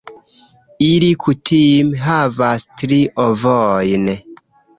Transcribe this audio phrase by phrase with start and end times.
[0.85, 4.11] Ili kutime havas tri ovojn.